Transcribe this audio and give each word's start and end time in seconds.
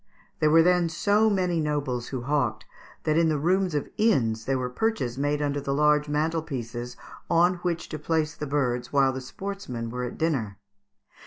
There 0.39 0.49
were 0.49 0.63
then 0.63 0.89
so 0.89 1.29
many 1.29 1.59
nobles 1.59 2.07
who 2.07 2.21
hawked, 2.23 2.65
that 3.03 3.19
in 3.19 3.29
the 3.29 3.37
rooms 3.37 3.75
of 3.75 3.87
inns 3.97 4.45
there 4.45 4.57
were 4.57 4.67
perches 4.67 5.15
made 5.15 5.43
under 5.43 5.61
the 5.61 5.75
large 5.75 6.09
mantel 6.09 6.41
pieces 6.41 6.97
on 7.29 7.57
which 7.57 7.87
to 7.89 7.99
place 7.99 8.33
the 8.33 8.47
birds 8.47 8.91
while 8.91 9.13
the 9.13 9.21
sportsmen 9.21 9.91
were 9.91 10.03
at 10.05 10.17
dinner. 10.17 10.57